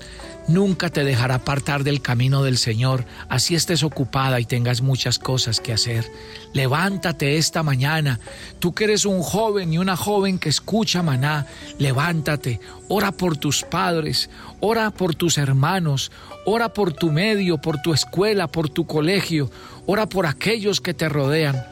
nunca 0.49 0.91
te 0.91 1.05
dejará 1.05 1.37
apartar 1.37 1.85
del 1.85 2.01
camino 2.01 2.43
del 2.43 2.59
Señor, 2.59 3.05
así 3.29 3.55
estés 3.55 3.83
ocupada 3.83 4.41
y 4.41 4.45
tengas 4.45 4.81
muchas 4.81 5.19
cosas 5.19 5.61
que 5.61 5.73
hacer. 5.73 6.11
Levántate 6.53 7.37
esta 7.37 7.63
mañana, 7.63 8.21
tú 8.59 8.75
que 8.75 8.85
eres 8.85 9.05
un 9.05 9.23
joven 9.23 9.73
y 9.73 9.79
una 9.79 9.97
joven 9.97 10.39
que 10.39 10.49
escucha 10.49 11.03
maná, 11.03 11.47
levántate, 11.79 12.61
ora 12.89 13.13
por 13.13 13.37
tus 13.37 13.63
padres, 13.63 14.31
ora 14.61 14.91
por 14.91 15.15
tus 15.15 15.39
hermanos, 15.39 16.13
ora 16.45 16.73
por 16.73 16.93
tu 16.93 17.11
medio, 17.11 17.59
por 17.59 17.83
tu 17.83 17.93
escuela, 17.93 18.47
por 18.47 18.69
tu 18.69 18.87
colegio, 18.87 19.51
ora 19.87 20.07
por 20.07 20.27
aquellos 20.27 20.81
que 20.81 20.95
te 20.95 21.09
rodean. 21.09 21.65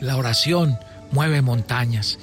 La 0.00 0.16
oración 0.16 0.78
mueve 1.10 1.42
montañas. 1.42 2.18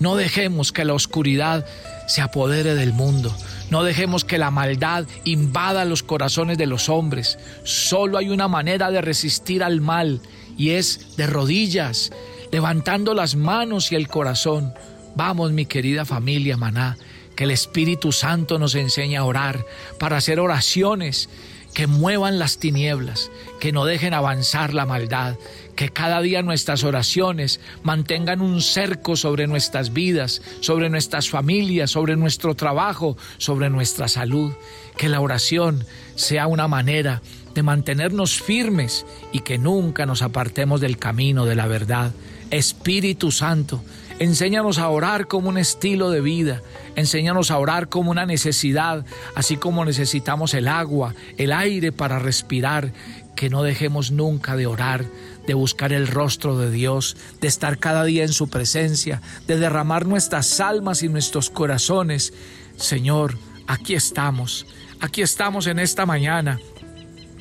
No 0.00 0.16
dejemos 0.16 0.72
que 0.72 0.84
la 0.84 0.94
oscuridad 0.94 1.64
se 2.06 2.20
apodere 2.20 2.74
del 2.74 2.92
mundo. 2.92 3.34
No 3.70 3.84
dejemos 3.84 4.24
que 4.24 4.38
la 4.38 4.50
maldad 4.50 5.06
invada 5.24 5.84
los 5.84 6.02
corazones 6.02 6.58
de 6.58 6.66
los 6.66 6.88
hombres. 6.88 7.38
Solo 7.64 8.18
hay 8.18 8.28
una 8.28 8.48
manera 8.48 8.90
de 8.90 9.00
resistir 9.00 9.62
al 9.62 9.80
mal 9.80 10.20
y 10.56 10.70
es 10.70 11.16
de 11.16 11.26
rodillas, 11.26 12.12
levantando 12.50 13.14
las 13.14 13.34
manos 13.34 13.92
y 13.92 13.94
el 13.94 14.08
corazón. 14.08 14.74
Vamos, 15.14 15.52
mi 15.52 15.66
querida 15.66 16.04
familia 16.04 16.56
Maná, 16.56 16.96
que 17.34 17.44
el 17.44 17.50
Espíritu 17.50 18.12
Santo 18.12 18.58
nos 18.58 18.74
enseñe 18.74 19.16
a 19.16 19.24
orar 19.24 19.64
para 19.98 20.18
hacer 20.18 20.40
oraciones 20.40 21.28
que 21.74 21.86
muevan 21.86 22.38
las 22.38 22.58
tinieblas, 22.58 23.30
que 23.60 23.72
no 23.72 23.84
dejen 23.84 24.14
avanzar 24.14 24.74
la 24.74 24.86
maldad, 24.86 25.36
que 25.74 25.88
cada 25.88 26.20
día 26.20 26.42
nuestras 26.42 26.84
oraciones 26.84 27.60
mantengan 27.82 28.40
un 28.40 28.60
cerco 28.60 29.16
sobre 29.16 29.46
nuestras 29.46 29.92
vidas, 29.92 30.42
sobre 30.60 30.90
nuestras 30.90 31.30
familias, 31.30 31.90
sobre 31.90 32.16
nuestro 32.16 32.54
trabajo, 32.54 33.16
sobre 33.38 33.70
nuestra 33.70 34.08
salud, 34.08 34.52
que 34.96 35.08
la 35.08 35.20
oración 35.20 35.84
sea 36.14 36.46
una 36.46 36.68
manera 36.68 37.22
de 37.54 37.62
mantenernos 37.62 38.40
firmes 38.40 39.06
y 39.32 39.40
que 39.40 39.58
nunca 39.58 40.06
nos 40.06 40.22
apartemos 40.22 40.80
del 40.80 40.98
camino 40.98 41.46
de 41.46 41.54
la 41.54 41.66
verdad. 41.66 42.12
Espíritu 42.50 43.30
Santo, 43.30 43.82
Enséñanos 44.22 44.78
a 44.78 44.88
orar 44.88 45.26
como 45.26 45.48
un 45.48 45.58
estilo 45.58 46.10
de 46.10 46.20
vida. 46.20 46.62
Enséñanos 46.94 47.50
a 47.50 47.58
orar 47.58 47.88
como 47.88 48.12
una 48.12 48.24
necesidad, 48.24 49.04
así 49.34 49.56
como 49.56 49.84
necesitamos 49.84 50.54
el 50.54 50.68
agua, 50.68 51.16
el 51.38 51.50
aire 51.50 51.90
para 51.90 52.20
respirar. 52.20 52.92
Que 53.34 53.50
no 53.50 53.64
dejemos 53.64 54.12
nunca 54.12 54.54
de 54.54 54.68
orar, 54.68 55.04
de 55.44 55.54
buscar 55.54 55.92
el 55.92 56.06
rostro 56.06 56.56
de 56.56 56.70
Dios, 56.70 57.16
de 57.40 57.48
estar 57.48 57.78
cada 57.78 58.04
día 58.04 58.22
en 58.22 58.32
su 58.32 58.48
presencia, 58.48 59.20
de 59.48 59.58
derramar 59.58 60.06
nuestras 60.06 60.60
almas 60.60 61.02
y 61.02 61.08
nuestros 61.08 61.50
corazones. 61.50 62.32
Señor, 62.76 63.36
aquí 63.66 63.94
estamos, 63.94 64.66
aquí 65.00 65.22
estamos 65.22 65.66
en 65.66 65.80
esta 65.80 66.06
mañana, 66.06 66.60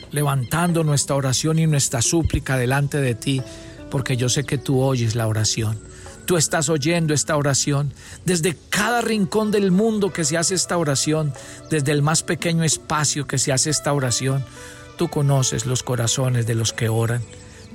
levantando 0.09 0.83
nuestra 0.83 1.15
oración 1.15 1.59
y 1.59 1.67
nuestra 1.67 2.01
súplica 2.01 2.57
delante 2.57 3.00
de 3.00 3.13
ti, 3.13 3.39
porque 3.91 4.17
yo 4.17 4.29
sé 4.29 4.45
que 4.45 4.57
tú 4.57 4.81
oyes 4.81 5.13
la 5.13 5.27
oración. 5.27 5.90
Tú 6.31 6.38
estás 6.38 6.69
oyendo 6.69 7.13
esta 7.13 7.35
oración. 7.35 7.93
Desde 8.23 8.55
cada 8.69 9.01
rincón 9.01 9.51
del 9.51 9.69
mundo 9.69 10.13
que 10.13 10.23
se 10.23 10.38
hace 10.38 10.55
esta 10.55 10.77
oración, 10.77 11.33
desde 11.69 11.91
el 11.91 12.01
más 12.01 12.23
pequeño 12.23 12.63
espacio 12.63 13.27
que 13.27 13.38
se 13.38 13.51
hace 13.51 13.69
esta 13.69 13.91
oración, 13.91 14.41
tú 14.97 15.09
conoces 15.09 15.65
los 15.65 15.83
corazones 15.83 16.47
de 16.47 16.55
los 16.55 16.71
que 16.71 16.88
oran. 16.88 17.21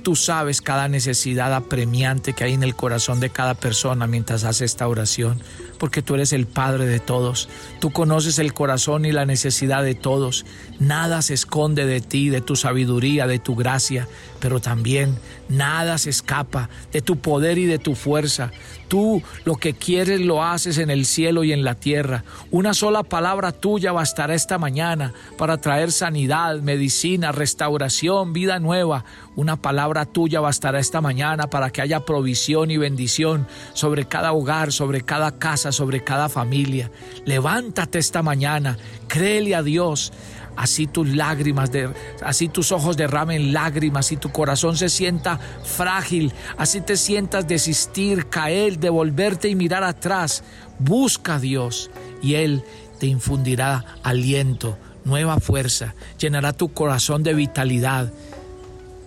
Tú 0.01 0.15
sabes 0.15 0.61
cada 0.61 0.87
necesidad 0.87 1.53
apremiante 1.53 2.33
que 2.33 2.45
hay 2.45 2.53
en 2.53 2.63
el 2.63 2.75
corazón 2.75 3.19
de 3.19 3.29
cada 3.29 3.53
persona 3.53 4.07
mientras 4.07 4.43
hace 4.43 4.65
esta 4.65 4.87
oración, 4.87 5.39
porque 5.77 6.01
tú 6.01 6.15
eres 6.15 6.33
el 6.33 6.47
Padre 6.47 6.87
de 6.87 6.99
todos. 6.99 7.49
Tú 7.79 7.91
conoces 7.91 8.39
el 8.39 8.53
corazón 8.53 9.05
y 9.05 9.11
la 9.11 9.25
necesidad 9.27 9.83
de 9.83 9.93
todos. 9.93 10.45
Nada 10.79 11.21
se 11.21 11.35
esconde 11.35 11.85
de 11.85 12.01
ti, 12.01 12.29
de 12.29 12.41
tu 12.41 12.55
sabiduría, 12.55 13.27
de 13.27 13.37
tu 13.37 13.55
gracia, 13.55 14.07
pero 14.39 14.59
también 14.61 15.19
nada 15.49 15.97
se 15.97 16.09
escapa 16.09 16.69
de 16.91 17.01
tu 17.01 17.17
poder 17.17 17.57
y 17.57 17.65
de 17.65 17.79
tu 17.79 17.95
fuerza. 17.95 18.51
Tú 18.87 19.21
lo 19.43 19.55
que 19.55 19.73
quieres 19.73 20.21
lo 20.21 20.43
haces 20.43 20.77
en 20.77 20.89
el 20.89 21.05
cielo 21.05 21.43
y 21.43 21.51
en 21.51 21.63
la 21.63 21.75
tierra. 21.75 22.23
Una 22.51 22.73
sola 22.73 23.03
palabra 23.03 23.51
tuya 23.51 23.91
bastará 23.91 24.33
esta 24.33 24.57
mañana 24.57 25.13
para 25.37 25.57
traer 25.57 25.91
sanidad, 25.91 26.61
medicina, 26.61 27.31
restauración, 27.33 28.31
vida 28.31 28.59
nueva. 28.59 29.03
Una 29.35 29.57
palabra 29.57 30.05
tuya 30.05 30.39
bastará 30.39 30.79
esta 30.79 31.01
mañana 31.01 31.49
para 31.49 31.69
que 31.69 31.81
haya 31.81 32.05
provisión 32.05 32.71
y 32.71 32.77
bendición 32.77 33.47
sobre 33.73 34.05
cada 34.05 34.31
hogar, 34.31 34.71
sobre 34.71 35.01
cada 35.01 35.37
casa, 35.37 35.71
sobre 35.71 36.03
cada 36.03 36.29
familia. 36.29 36.89
Levántate 37.25 37.99
esta 37.99 38.23
mañana, 38.23 38.77
créele 39.07 39.53
a 39.53 39.63
Dios 39.63 40.13
así 40.57 40.87
tus 40.87 41.07
lágrimas, 41.15 41.71
de, 41.71 41.89
así 42.21 42.49
tus 42.49 42.71
ojos 42.71 42.97
derramen 42.97 43.53
lágrimas, 43.53 44.11
y 44.11 44.17
tu 44.17 44.31
corazón 44.31 44.75
se 44.75 44.89
sienta 44.89 45.39
frágil, 45.63 46.33
así 46.57 46.81
te 46.81 46.97
sientas 46.97 47.47
desistir, 47.47 48.27
caer, 48.27 48.79
devolverte 48.79 49.47
y 49.47 49.55
mirar 49.55 49.83
atrás, 49.83 50.43
busca 50.79 51.35
a 51.35 51.39
Dios 51.39 51.89
y 52.21 52.35
Él 52.35 52.63
te 52.99 53.07
infundirá 53.07 53.85
aliento, 54.03 54.77
nueva 55.05 55.39
fuerza, 55.39 55.95
llenará 56.19 56.51
tu 56.53 56.73
corazón 56.73 57.23
de 57.23 57.33
vitalidad 57.33 58.11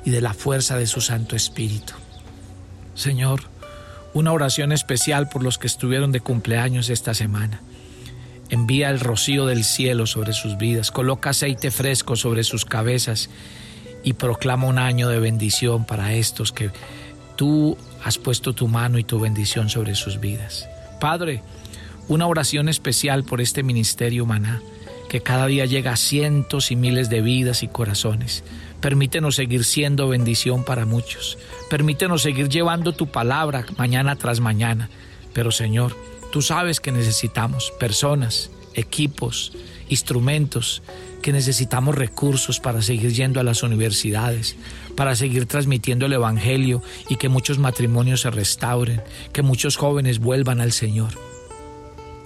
y 0.04 0.10
de 0.10 0.20
la 0.20 0.32
fuerza 0.32 0.76
de 0.76 0.86
su 0.86 1.00
Santo 1.00 1.36
Espíritu. 1.36 1.92
Señor, 2.94 3.42
una 4.14 4.32
oración 4.32 4.72
especial 4.72 5.28
por 5.28 5.42
los 5.42 5.58
que 5.58 5.66
estuvieron 5.66 6.12
de 6.12 6.20
cumpleaños 6.20 6.88
esta 6.88 7.14
semana. 7.14 7.60
Envía 8.50 8.90
el 8.90 9.00
rocío 9.00 9.46
del 9.46 9.64
cielo 9.64 10.06
sobre 10.06 10.32
sus 10.32 10.58
vidas, 10.58 10.90
coloca 10.90 11.30
aceite 11.30 11.70
fresco 11.70 12.16
sobre 12.16 12.44
sus 12.44 12.64
cabezas 12.64 13.30
y 14.02 14.14
proclama 14.14 14.66
un 14.66 14.78
año 14.78 15.08
de 15.08 15.20
bendición 15.20 15.84
para 15.84 16.14
estos 16.14 16.52
que 16.52 16.70
tú 17.36 17.78
has 18.04 18.18
puesto 18.18 18.52
tu 18.52 18.66
mano 18.66 18.98
y 18.98 19.04
tu 19.04 19.20
bendición 19.20 19.68
sobre 19.70 19.94
sus 19.94 20.20
vidas. 20.20 20.68
Padre, 21.00 21.42
una 22.08 22.26
oración 22.26 22.68
especial 22.68 23.24
por 23.24 23.40
este 23.40 23.62
ministerio 23.62 24.26
maná, 24.26 24.60
que 25.08 25.20
cada 25.20 25.46
día 25.46 25.64
llega 25.64 25.92
a 25.92 25.96
cientos 25.96 26.70
y 26.70 26.76
miles 26.76 27.08
de 27.08 27.20
vidas 27.20 27.62
y 27.62 27.68
corazones. 27.68 28.42
Permítenos 28.80 29.34
seguir 29.34 29.64
siendo 29.64 30.08
bendición 30.08 30.64
para 30.64 30.86
muchos. 30.86 31.38
Permítenos 31.68 32.22
seguir 32.22 32.48
llevando 32.48 32.92
tu 32.92 33.06
palabra 33.06 33.64
mañana 33.76 34.16
tras 34.16 34.40
mañana. 34.40 34.88
Pero 35.32 35.50
Señor, 35.50 35.96
tú 36.30 36.42
sabes 36.42 36.80
que 36.80 36.92
necesitamos 36.92 37.72
personas, 37.78 38.50
equipos, 38.74 39.52
instrumentos, 39.88 40.82
que 41.20 41.32
necesitamos 41.32 41.94
recursos 41.94 42.60
para 42.60 42.82
seguir 42.82 43.12
yendo 43.12 43.40
a 43.40 43.44
las 43.44 43.62
universidades, 43.62 44.56
para 44.96 45.14
seguir 45.14 45.46
transmitiendo 45.46 46.06
el 46.06 46.14
Evangelio 46.14 46.82
y 47.08 47.16
que 47.16 47.28
muchos 47.28 47.58
matrimonios 47.58 48.22
se 48.22 48.30
restauren, 48.30 49.02
que 49.32 49.42
muchos 49.42 49.76
jóvenes 49.76 50.18
vuelvan 50.18 50.60
al 50.60 50.72
Señor. 50.72 51.10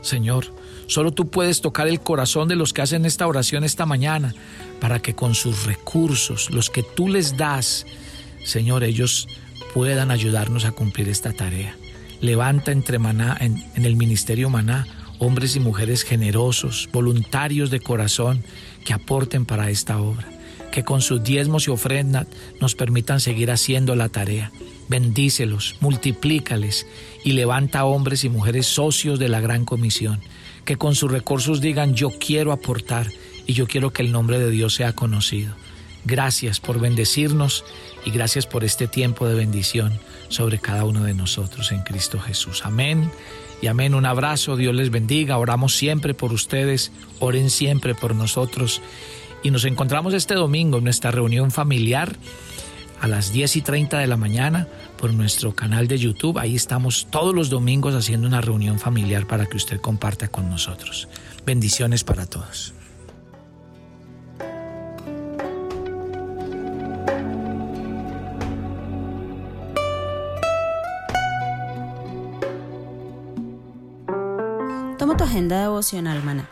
Señor, 0.01 0.55
solo 0.87 1.13
tú 1.13 1.29
puedes 1.29 1.61
tocar 1.61 1.89
el 1.89 2.01
corazón 2.01 2.47
de 2.47 2.57
los 2.57 2.73
que 2.73 2.83
hacen 2.83 3.05
esta 3.05 3.27
oración 3.27 3.65
esta 3.65 3.87
mañana, 3.87 4.35
para 4.81 5.01
que 5.01 5.15
con 5.15 5.35
sus 5.35 5.65
recursos, 5.65 6.51
los 6.51 6.71
que 6.71 6.83
tú 6.83 7.09
les 7.09 7.37
das, 7.37 7.87
Señor, 8.45 8.85
ellos 8.85 9.29
puedan 9.73 10.11
ayudarnos 10.11 10.67
a 10.67 10.73
cumplir 10.73 11.09
esta 11.09 11.33
tarea. 11.33 11.75
Levanta 12.21 12.73
entre 12.73 12.99
maná, 12.99 13.37
en, 13.41 13.65
en 13.75 13.85
el 13.85 13.97
ministerio 13.97 14.51
maná 14.51 14.87
hombres 15.19 15.57
y 15.57 15.61
mujeres 15.61 16.03
generosos, 16.03 16.89
voluntarios 16.93 17.71
de 17.71 17.81
corazón, 17.81 18.45
que 18.85 18.93
aporten 18.93 19.47
para 19.47 19.71
esta 19.71 20.01
obra, 20.01 20.29
que 20.71 20.85
con 20.85 21.01
sus 21.01 21.23
diezmos 21.23 21.67
y 21.67 21.71
ofrendas 21.71 22.27
nos 22.61 22.75
permitan 22.75 23.21
seguir 23.21 23.51
haciendo 23.51 23.97
la 23.97 24.09
tarea. 24.09 24.53
Bendícelos, 24.89 25.77
multiplícales 25.81 26.87
y 27.25 27.33
levanta 27.33 27.85
hombres 27.85 28.25
y 28.25 28.29
mujeres 28.29 28.67
socios 28.67 29.19
de 29.19 29.29
la 29.29 29.41
gran 29.41 29.65
comisión, 29.65 30.21
que 30.65 30.77
con 30.77 30.95
sus 30.95 31.11
recursos 31.11 31.61
digan 31.61 31.95
yo 31.95 32.11
quiero 32.11 32.53
aportar 32.53 33.11
y 33.47 33.55
yo 33.55 33.67
quiero 33.67 33.93
que 33.93 34.03
el 34.03 34.13
nombre 34.13 34.39
de 34.39 34.51
Dios 34.51 34.75
sea 34.75 34.93
conocido. 34.93 35.55
Gracias 36.05 36.61
por 36.61 36.81
bendecirnos 36.81 37.65
y 38.05 38.11
gracias 38.11 38.47
por 38.47 38.63
este 38.63 38.87
tiempo 38.87 39.27
de 39.27 39.35
bendición 39.35 39.99
sobre 40.29 40.59
cada 40.59 40.85
uno 40.85 41.05
de 41.05 41.15
nosotros 41.15 41.73
en 41.73 41.83
Cristo 41.83 42.19
Jesús. 42.19 42.63
Amén 42.65 43.11
y 43.63 43.67
amén. 43.67 43.95
Un 43.95 44.07
abrazo, 44.07 44.57
Dios 44.57 44.75
les 44.75 44.91
bendiga. 44.91 45.39
Oramos 45.39 45.77
siempre 45.77 46.15
por 46.15 46.33
ustedes, 46.33 46.93
oren 47.21 47.51
siempre 47.51 47.95
por 47.95 48.15
nosotros. 48.15 48.83
Y 49.43 49.51
nos 49.51 49.65
encontramos 49.65 50.15
este 50.15 50.35
domingo 50.35 50.79
en 50.79 50.85
nuestra 50.85 51.11
reunión 51.11 51.51
familiar 51.51 52.17
a 53.01 53.09
las 53.09 53.33
10 53.33 53.57
y 53.57 53.63
30 53.63 53.99
de 53.99 54.07
la 54.07 54.17
mañana 54.17 54.69
por 54.97 55.13
nuestro 55.13 55.55
canal 55.55 55.89
de 55.89 55.99
YouTube. 55.99 56.39
Ahí 56.39 56.57
estamos 56.57 57.07
todos 57.11 57.35
los 57.35 57.51
domingos 57.51 57.95
haciendo 57.95 58.27
una 58.27 58.41
reunión 58.41 58.79
familiar 58.79 59.27
para 59.27 59.47
que 59.47 59.57
usted 59.57 59.81
comparta 59.81 60.29
con 60.29 60.49
nosotros. 60.49 61.09
Bendiciones 61.45 62.05
para 62.05 62.25
todos. 62.27 62.73
Agenda 75.35 75.63
devocional, 75.63 76.23
maná. 76.23 76.49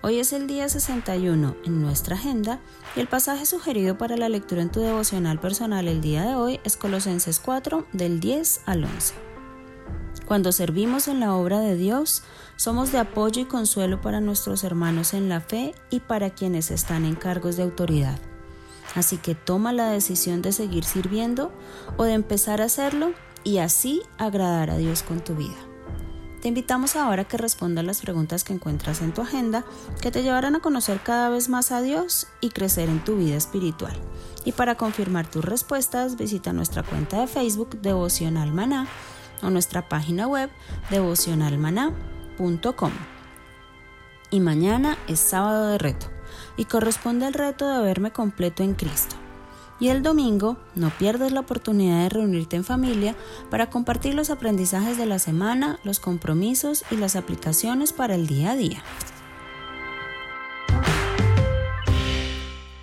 Hoy 0.00 0.18
es 0.18 0.32
el 0.32 0.46
día 0.46 0.66
61 0.66 1.56
en 1.66 1.82
nuestra 1.82 2.16
agenda 2.16 2.58
y 2.96 3.00
el 3.00 3.06
pasaje 3.06 3.44
sugerido 3.44 3.98
para 3.98 4.16
la 4.16 4.30
lectura 4.30 4.62
en 4.62 4.72
tu 4.72 4.80
devocional 4.80 5.38
personal 5.38 5.86
el 5.88 6.00
día 6.00 6.22
de 6.22 6.34
hoy 6.34 6.58
es 6.64 6.78
Colosenses 6.78 7.38
4 7.38 7.86
del 7.92 8.18
10 8.18 8.62
al 8.64 8.84
11. 8.84 9.12
Cuando 10.26 10.52
servimos 10.52 11.06
en 11.06 11.20
la 11.20 11.34
obra 11.34 11.60
de 11.60 11.76
Dios, 11.76 12.22
somos 12.56 12.92
de 12.92 12.98
apoyo 12.98 13.42
y 13.42 13.44
consuelo 13.44 14.00
para 14.00 14.22
nuestros 14.22 14.64
hermanos 14.64 15.12
en 15.12 15.28
la 15.28 15.42
fe 15.42 15.74
y 15.90 16.00
para 16.00 16.30
quienes 16.30 16.70
están 16.70 17.04
en 17.04 17.14
cargos 17.14 17.58
de 17.58 17.64
autoridad. 17.64 18.18
Así 18.94 19.18
que 19.18 19.34
toma 19.34 19.74
la 19.74 19.90
decisión 19.90 20.40
de 20.40 20.52
seguir 20.52 20.84
sirviendo 20.84 21.52
o 21.98 22.04
de 22.04 22.14
empezar 22.14 22.62
a 22.62 22.66
hacerlo 22.66 23.12
y 23.44 23.58
así 23.58 24.00
agradar 24.16 24.70
a 24.70 24.78
Dios 24.78 25.02
con 25.02 25.20
tu 25.20 25.34
vida. 25.34 25.67
Te 26.40 26.48
invitamos 26.48 26.94
ahora 26.94 27.22
a 27.22 27.24
que 27.26 27.36
respondas 27.36 27.84
las 27.84 28.00
preguntas 28.00 28.44
que 28.44 28.52
encuentras 28.52 29.02
en 29.02 29.12
tu 29.12 29.22
agenda 29.22 29.64
que 30.00 30.12
te 30.12 30.22
llevarán 30.22 30.54
a 30.54 30.60
conocer 30.60 31.00
cada 31.02 31.30
vez 31.30 31.48
más 31.48 31.72
a 31.72 31.82
Dios 31.82 32.28
y 32.40 32.50
crecer 32.50 32.88
en 32.88 33.02
tu 33.02 33.16
vida 33.16 33.36
espiritual. 33.36 33.96
Y 34.44 34.52
para 34.52 34.76
confirmar 34.76 35.28
tus 35.28 35.44
respuestas, 35.44 36.16
visita 36.16 36.52
nuestra 36.52 36.84
cuenta 36.84 37.20
de 37.20 37.26
Facebook 37.26 37.80
Devocional 37.80 38.52
Maná 38.52 38.86
o 39.42 39.50
nuestra 39.50 39.88
página 39.88 40.28
web 40.28 40.48
devocionalmaná.com. 40.90 42.92
Y 44.30 44.40
mañana 44.40 44.96
es 45.08 45.18
sábado 45.18 45.68
de 45.68 45.78
reto 45.78 46.06
y 46.56 46.66
corresponde 46.66 47.26
al 47.26 47.34
reto 47.34 47.68
de 47.68 47.82
verme 47.82 48.12
completo 48.12 48.62
en 48.62 48.74
Cristo. 48.74 49.16
Y 49.80 49.88
el 49.88 50.02
domingo 50.02 50.56
no 50.74 50.90
pierdas 50.90 51.32
la 51.32 51.40
oportunidad 51.40 52.02
de 52.02 52.08
reunirte 52.08 52.56
en 52.56 52.64
familia 52.64 53.14
para 53.50 53.70
compartir 53.70 54.14
los 54.14 54.30
aprendizajes 54.30 54.98
de 54.98 55.06
la 55.06 55.18
semana, 55.18 55.78
los 55.84 56.00
compromisos 56.00 56.84
y 56.90 56.96
las 56.96 57.16
aplicaciones 57.16 57.92
para 57.92 58.14
el 58.14 58.26
día 58.26 58.52
a 58.52 58.56
día. 58.56 58.82